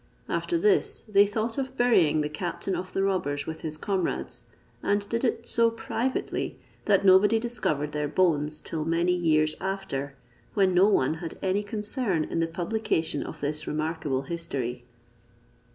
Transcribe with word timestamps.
After 0.29 0.57
this, 0.57 1.03
they 1.07 1.27
thought 1.27 1.59
of 1.59 1.77
burying 1.77 2.21
the 2.21 2.27
captain 2.27 2.75
of 2.75 2.91
the 2.91 3.03
robbers 3.03 3.45
with 3.45 3.61
his 3.61 3.77
comrades, 3.77 4.45
and 4.81 5.07
did 5.07 5.23
it 5.23 5.47
so 5.47 5.69
privately 5.69 6.57
that 6.85 7.05
nobody 7.05 7.37
discovered 7.37 7.91
their 7.91 8.07
bones 8.07 8.61
till 8.61 8.83
many 8.83 9.13
years 9.13 9.55
after, 9.61 10.15
when 10.55 10.73
no 10.73 10.87
one 10.87 11.13
had 11.21 11.37
any 11.43 11.61
concern 11.61 12.23
in 12.23 12.39
the 12.39 12.47
publication 12.47 13.21
of 13.21 13.41
this 13.41 13.67
remarkable 13.67 14.23
history. 14.23 14.85